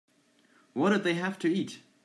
What 0.73 0.89
did 0.89 1.03
they 1.03 1.13
have 1.13 1.37
to 1.37 1.47
eat? 1.47 1.83